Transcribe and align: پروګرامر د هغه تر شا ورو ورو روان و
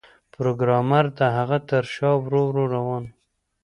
پروګرامر 0.35 1.05
د 1.17 1.19
هغه 1.37 1.57
تر 1.69 1.83
شا 1.93 2.09
ورو 2.23 2.41
ورو 2.49 2.63
روان 2.75 3.03
و 3.07 3.09